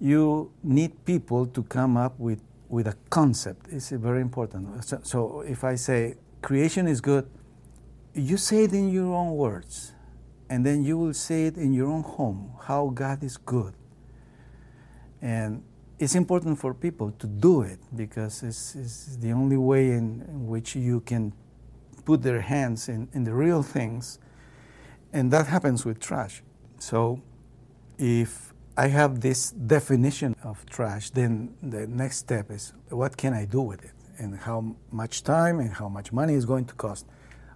you 0.00 0.52
need 0.62 1.04
people 1.04 1.46
to 1.46 1.62
come 1.64 1.96
up 1.96 2.18
with, 2.18 2.40
with 2.74 2.88
a 2.88 2.96
concept. 3.08 3.68
It's 3.70 3.90
very 3.90 4.20
important. 4.20 4.66
Mm-hmm. 4.66 4.80
So, 4.80 4.98
so 5.02 5.40
if 5.42 5.62
I 5.62 5.76
say 5.76 6.16
creation 6.42 6.88
is 6.88 7.00
good, 7.00 7.30
you 8.14 8.36
say 8.36 8.64
it 8.64 8.72
in 8.72 8.88
your 8.88 9.14
own 9.14 9.36
words 9.36 9.92
and 10.50 10.66
then 10.66 10.84
you 10.84 10.98
will 10.98 11.14
say 11.14 11.44
it 11.44 11.56
in 11.56 11.72
your 11.72 11.88
own 11.88 12.02
home 12.02 12.52
how 12.64 12.88
God 12.88 13.22
is 13.22 13.36
good. 13.36 13.74
And 15.22 15.62
it's 15.98 16.14
important 16.14 16.58
for 16.58 16.74
people 16.74 17.12
to 17.12 17.26
do 17.26 17.62
it 17.62 17.78
because 17.94 18.42
it's, 18.42 18.74
it's 18.74 19.16
the 19.16 19.32
only 19.32 19.56
way 19.56 19.92
in, 19.92 20.24
in, 20.28 20.46
which 20.46 20.74
you 20.74 21.00
can 21.00 21.32
put 22.04 22.22
their 22.22 22.40
hands 22.40 22.88
in, 22.88 23.08
in 23.12 23.24
the 23.24 23.32
real 23.32 23.62
things. 23.62 24.18
And 25.12 25.30
that 25.32 25.46
happens 25.46 25.84
with 25.84 26.00
trash. 26.00 26.42
So 26.78 27.22
if 27.98 28.53
I 28.76 28.88
have 28.88 29.20
this 29.20 29.52
definition 29.52 30.34
of 30.42 30.66
trash, 30.66 31.10
then 31.10 31.54
the 31.62 31.86
next 31.86 32.16
step 32.16 32.50
is 32.50 32.72
what 32.88 33.16
can 33.16 33.32
I 33.32 33.44
do 33.44 33.60
with 33.60 33.84
it? 33.84 33.92
And 34.18 34.36
how 34.36 34.74
much 34.90 35.22
time 35.22 35.60
and 35.60 35.72
how 35.72 35.88
much 35.88 36.12
money 36.12 36.34
is 36.34 36.44
going 36.44 36.64
to 36.66 36.74
cost? 36.74 37.06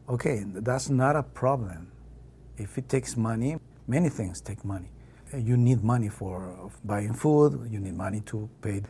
Okay, 0.09 0.45
that's 0.47 0.89
not 0.89 1.17
a 1.17 1.23
problem 1.23 1.91
if 2.57 2.79
it 2.79 2.89
takes 2.89 3.17
money, 3.17 3.57
many 3.87 4.09
things 4.09 4.41
take 4.41 4.65
money. 4.65 4.91
You 5.37 5.57
need 5.57 5.85
money 5.85 6.09
for 6.09 6.71
buying 6.85 7.13
food, 7.13 7.69
you 7.71 7.81
need 7.81 7.95
money 7.95 8.21
to 8.27 8.49
pay 8.63 8.83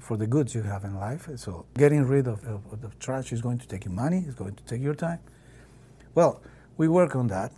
for 0.00 0.16
the 0.16 0.26
goods 0.26 0.54
you 0.54 0.62
have 0.62 0.84
in 0.84 0.96
life. 0.96 1.28
So 1.36 1.66
getting 1.74 2.04
rid 2.04 2.26
of, 2.26 2.44
of, 2.44 2.60
of 2.72 2.82
the 2.82 2.90
trash 2.98 3.32
is 3.32 3.40
going 3.40 3.58
to 3.58 3.68
take 3.68 3.84
you 3.84 3.90
money, 3.90 4.24
it's 4.26 4.34
going 4.34 4.54
to 4.56 4.64
take 4.64 4.82
your 4.82 4.94
time. 4.94 5.20
Well, 6.14 6.42
we 6.76 6.88
work 6.88 7.16
on 7.16 7.28
that. 7.28 7.52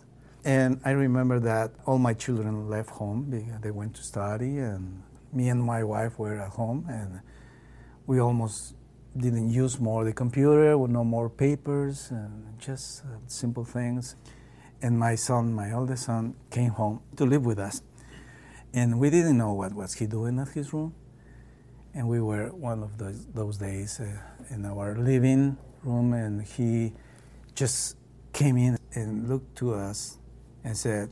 And 0.45 0.79
I 0.85 0.91
remember 0.91 1.39
that 1.41 1.71
all 1.85 1.97
my 1.97 2.13
children 2.13 2.69
left 2.69 2.89
home 2.89 3.29
because 3.29 3.61
they 3.61 3.71
went 3.71 3.95
to 3.95 4.03
study, 4.03 4.57
and 4.59 5.03
me 5.33 5.49
and 5.49 5.61
my 5.61 5.83
wife 5.83 6.17
were 6.17 6.39
at 6.39 6.51
home, 6.51 6.85
and 6.89 7.19
we 8.07 8.19
almost 8.19 8.75
didn't 9.17 9.49
use 9.49 9.79
more 9.79 10.05
the 10.05 10.13
computer, 10.13 10.77
with 10.77 10.91
no 10.91 11.03
more 11.03 11.29
papers, 11.29 12.09
and 12.11 12.57
just 12.59 13.03
uh, 13.03 13.17
simple 13.27 13.65
things 13.65 14.15
and 14.81 14.97
my 14.97 15.15
son, 15.15 15.53
my 15.53 15.73
oldest 15.73 16.05
son, 16.05 16.35
came 16.49 16.71
home 16.71 17.01
to 17.17 17.25
live 17.25 17.45
with 17.45 17.59
us. 17.59 17.81
And 18.73 18.99
we 18.99 19.09
didn't 19.09 19.37
know 19.37 19.53
what 19.53 19.73
was 19.73 19.93
he 19.93 20.05
doing 20.05 20.39
at 20.39 20.49
his 20.49 20.73
room. 20.73 20.93
And 21.93 22.07
we 22.07 22.21
were 22.21 22.49
one 22.49 22.83
of 22.83 22.97
those, 22.97 23.25
those 23.33 23.57
days 23.57 23.99
uh, 23.99 24.05
in 24.53 24.65
our 24.65 24.95
living 24.95 25.57
room, 25.83 26.13
and 26.13 26.43
he 26.43 26.93
just 27.55 27.97
came 28.31 28.57
in 28.57 28.77
and 28.93 29.27
looked 29.27 29.57
to 29.57 29.73
us 29.73 30.17
and 30.63 30.75
said, 30.77 31.09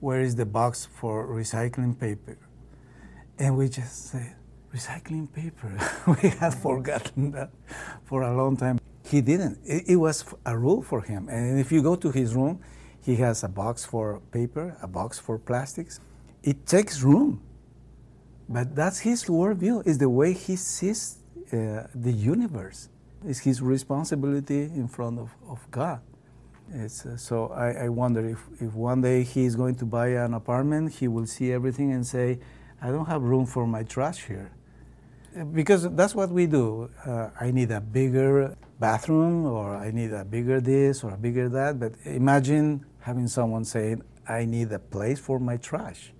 Where 0.00 0.20
is 0.20 0.36
the 0.36 0.46
box 0.46 0.86
for 0.86 1.26
recycling 1.26 1.98
paper? 1.98 2.38
And 3.38 3.56
we 3.56 3.68
just 3.68 4.10
said, 4.10 4.34
Recycling 4.74 5.32
paper. 5.32 5.72
we 6.22 6.28
had 6.28 6.54
forgotten 6.54 7.30
that 7.32 7.50
for 8.04 8.22
a 8.22 8.36
long 8.36 8.56
time. 8.56 8.78
He 9.04 9.22
didn't. 9.22 9.58
It, 9.64 9.84
it 9.88 9.96
was 9.96 10.24
a 10.44 10.56
rule 10.56 10.82
for 10.82 11.00
him. 11.00 11.28
And 11.28 11.58
if 11.58 11.72
you 11.72 11.82
go 11.82 11.96
to 11.96 12.10
his 12.10 12.34
room, 12.34 12.60
he 13.02 13.16
has 13.16 13.42
a 13.42 13.48
box 13.48 13.84
for 13.84 14.20
paper, 14.30 14.76
a 14.82 14.86
box 14.86 15.18
for 15.18 15.38
plastics. 15.38 16.00
It 16.42 16.66
takes 16.66 17.00
room. 17.00 17.40
But 18.48 18.74
that's 18.74 19.00
his 19.00 19.24
worldview, 19.24 19.86
is 19.86 19.98
the 19.98 20.08
way 20.08 20.32
he 20.32 20.56
sees 20.56 21.18
uh, 21.52 21.86
the 21.94 22.12
universe. 22.12 22.88
It's 23.24 23.40
his 23.40 23.60
responsibility 23.62 24.62
in 24.62 24.88
front 24.88 25.18
of, 25.18 25.30
of 25.48 25.70
God. 25.70 26.00
It's, 26.74 27.06
uh, 27.06 27.16
so 27.16 27.48
I, 27.48 27.84
I 27.84 27.88
wonder 27.88 28.28
if, 28.28 28.38
if 28.60 28.74
one 28.74 29.00
day 29.00 29.22
he 29.22 29.44
is 29.44 29.56
going 29.56 29.76
to 29.76 29.86
buy 29.86 30.08
an 30.08 30.34
apartment, 30.34 30.92
he 30.92 31.08
will 31.08 31.26
see 31.26 31.52
everything 31.52 31.92
and 31.92 32.06
say, 32.06 32.38
I 32.82 32.90
don't 32.90 33.06
have 33.06 33.22
room 33.22 33.46
for 33.46 33.66
my 33.66 33.82
trash 33.82 34.24
here. 34.26 34.50
Because 35.52 35.88
that's 35.94 36.14
what 36.14 36.30
we 36.30 36.46
do. 36.46 36.90
Uh, 37.06 37.30
I 37.40 37.50
need 37.50 37.70
a 37.70 37.80
bigger 37.80 38.56
bathroom, 38.78 39.46
or 39.46 39.76
I 39.76 39.90
need 39.90 40.12
a 40.12 40.24
bigger 40.24 40.60
this 40.60 41.04
or 41.04 41.14
a 41.14 41.16
bigger 41.16 41.48
that. 41.48 41.78
But 41.78 41.94
imagine 42.04 42.84
having 43.00 43.28
someone 43.28 43.64
saying, 43.64 44.02
I 44.28 44.44
need 44.44 44.72
a 44.72 44.78
place 44.78 45.18
for 45.18 45.38
my 45.38 45.56
trash. 45.56 46.12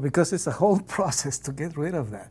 Because 0.00 0.32
it's 0.32 0.46
a 0.46 0.52
whole 0.52 0.80
process 0.96 1.38
to 1.40 1.52
get 1.52 1.76
rid 1.76 1.94
of 1.94 2.10
that. 2.10 2.30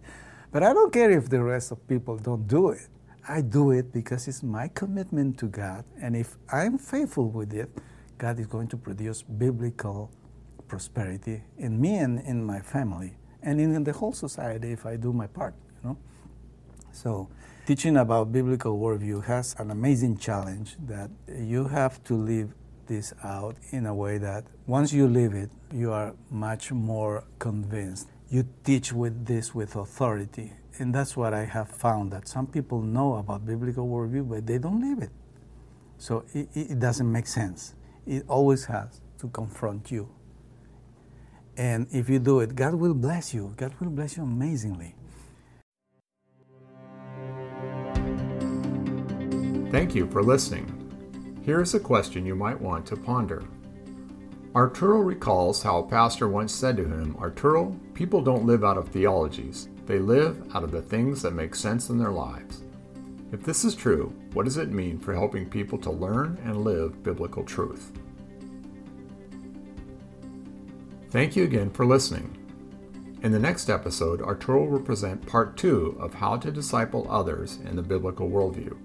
But 0.52 0.64
I 0.64 0.74
don't 0.74 0.92
care 0.92 1.12
if 1.12 1.30
the 1.30 1.42
rest 1.42 1.72
of 1.72 1.88
people 1.88 2.18
don't 2.18 2.48
do 2.48 2.70
it. 2.70 2.88
I 3.28 3.42
do 3.42 3.72
it 3.72 3.94
because 3.94 4.28
it's 4.28 4.44
my 4.44 4.68
commitment 4.70 5.38
to 5.40 5.48
God. 5.48 5.86
And 6.02 6.16
if 6.16 6.38
I'm 6.52 6.78
faithful 6.78 7.30
with 7.30 7.54
it, 7.54 7.70
God 8.18 8.40
is 8.40 8.48
going 8.48 8.68
to 8.70 8.78
produce 8.78 9.22
biblical 9.22 10.12
prosperity 10.68 11.44
in 11.58 11.80
me 11.80 11.98
and 11.98 12.20
in 12.22 12.44
my 12.44 12.60
family 12.60 13.14
and 13.44 13.60
in 13.60 13.84
the 13.84 13.94
whole 13.94 14.14
society 14.14 14.72
if 14.72 14.86
I 14.86 14.96
do 14.96 15.12
my 15.12 15.28
part, 15.28 15.54
you 15.84 15.90
know. 15.90 15.98
So 16.92 17.30
teaching 17.66 17.98
about 17.98 18.32
biblical 18.32 18.78
worldview 18.80 19.24
has 19.26 19.56
an 19.60 19.72
amazing 19.72 20.18
challenge 20.18 20.76
that 20.88 21.10
you 21.28 21.68
have 21.68 22.04
to 22.06 22.16
live 22.16 22.54
this 22.88 23.14
out 23.24 23.56
in 23.72 23.86
a 23.86 23.94
way 23.94 24.18
that 24.18 24.46
once 24.68 24.92
you 24.92 25.08
live 25.08 25.34
it, 25.34 25.50
you 25.72 25.92
are 25.92 26.14
much 26.30 26.72
more 26.72 27.24
convinced. 27.40 28.10
You 28.30 28.48
teach 28.64 28.94
with 28.94 29.26
this 29.26 29.56
with 29.56 29.76
authority. 29.76 30.54
And 30.82 30.96
that's 30.96 31.16
what 31.16 31.32
I 31.32 31.46
have 31.46 31.70
found 31.70 32.12
that 32.12 32.28
some 32.28 32.48
people 32.48 32.82
know 32.82 33.18
about 33.18 33.46
biblical 33.46 33.88
worldview, 33.88 34.28
but 34.28 34.48
they 34.48 34.58
don't 34.58 34.82
live 34.82 35.04
it. 35.04 35.12
So 36.00 36.26
it, 36.34 36.50
it 36.56 36.80
doesn't 36.80 37.10
make 37.10 37.28
sense. 37.28 37.76
It 38.08 38.26
always 38.28 38.66
has 38.66 39.00
to 39.20 39.28
confront 39.28 39.92
you. 39.92 40.10
And 41.56 41.86
if 41.92 42.10
you 42.10 42.18
do 42.18 42.40
it, 42.40 42.56
God 42.56 42.74
will 42.74 42.96
bless 42.96 43.32
you. 43.32 43.54
God 43.58 43.76
will 43.80 43.92
bless 43.92 44.18
you 44.18 44.24
amazingly. 44.24 44.96
Thank 49.70 49.94
you 49.94 50.10
for 50.10 50.24
listening. 50.24 50.66
Here 51.46 51.62
is 51.62 51.76
a 51.76 51.80
question 51.80 52.26
you 52.26 52.34
might 52.34 52.60
want 52.60 52.88
to 52.88 52.96
ponder. 52.96 53.44
Arturo 54.56 54.98
recalls 54.98 55.62
how 55.62 55.78
a 55.78 55.88
pastor 55.88 56.28
once 56.28 56.52
said 56.52 56.76
to 56.78 56.84
him, 56.84 57.16
Arturo, 57.20 57.80
people 57.94 58.24
don't 58.24 58.48
live 58.48 58.64
out 58.64 58.80
of 58.80 58.90
theologies, 58.90 59.70
they 59.86 60.00
live 60.00 60.44
out 60.56 60.64
of 60.64 60.72
the 60.72 60.82
things 60.82 61.22
that 61.22 61.32
make 61.32 61.56
sense 61.56 61.90
in 61.90 61.98
their 61.98 62.12
lives. 62.12 62.64
If 63.32 63.44
this 63.44 63.64
is 63.64 63.76
true, 63.76 64.14
what 64.34 64.44
does 64.44 64.58
it 64.58 64.72
mean 64.72 65.00
for 65.00 65.14
helping 65.14 65.50
people 65.50 65.78
to 65.80 65.92
learn 65.92 66.38
and 66.44 66.64
live 66.64 67.02
biblical 67.02 67.44
truth? 67.44 67.92
Thank 71.10 71.36
you 71.36 71.44
again 71.44 71.70
for 71.72 71.86
listening. 71.86 72.38
In 73.24 73.32
the 73.32 73.40
next 73.40 73.70
episode, 73.70 74.22
Arturo 74.22 74.66
will 74.66 74.80
present 74.80 75.26
part 75.26 75.56
two 75.56 75.96
of 76.00 76.14
how 76.14 76.38
to 76.38 76.52
disciple 76.52 77.06
others 77.10 77.60
in 77.66 77.76
the 77.76 77.82
biblical 77.82 78.30
worldview. 78.30 78.78